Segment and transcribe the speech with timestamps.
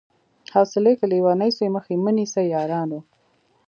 [0.53, 2.99] حوصلې که ليونۍ سوې مخ يې مه نيسئ يارانو